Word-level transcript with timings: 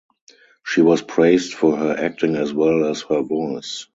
She 0.65 0.81
was 0.81 1.03
praised 1.03 1.53
for 1.53 1.77
her 1.77 1.95
acting 1.95 2.35
as 2.35 2.51
well 2.51 2.85
as 2.89 3.03
her 3.03 3.21
voice. 3.21 3.85